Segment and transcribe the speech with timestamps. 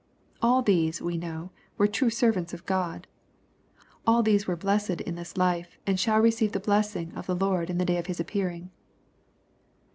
[0.41, 3.05] All these, we know, were true servants of God.
[4.07, 7.69] All these were blessed in this life, and shall receive the blessing of the Lord
[7.69, 8.71] in the day of His appearing.